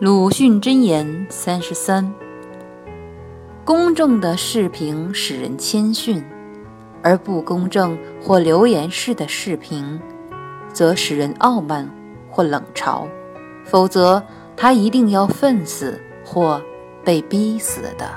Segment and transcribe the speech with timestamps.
[0.00, 2.14] 鲁迅箴言三十三：
[3.64, 6.22] 公正的视频使人谦逊，
[7.02, 10.00] 而不公正或流言式的视频，
[10.72, 11.90] 则使人傲慢
[12.30, 13.08] 或冷嘲。
[13.64, 14.22] 否则，
[14.56, 16.62] 他一定要愤死或
[17.04, 18.08] 被逼死的。